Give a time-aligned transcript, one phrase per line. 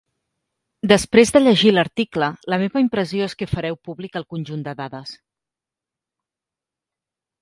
[0.91, 5.15] Després de llegir l'article, la meva impressió és que fareu públic el conjunt de dades.